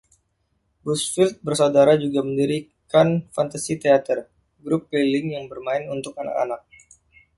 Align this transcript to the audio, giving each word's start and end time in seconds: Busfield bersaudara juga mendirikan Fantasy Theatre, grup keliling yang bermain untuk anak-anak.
Busfield 0.85 1.35
bersaudara 1.47 1.93
juga 2.03 2.19
mendirikan 2.27 3.07
Fantasy 3.35 3.73
Theatre, 3.83 4.21
grup 4.63 4.81
keliling 4.91 5.27
yang 5.37 5.45
bermain 5.51 5.83
untuk 5.95 6.13
anak-anak. 6.21 6.61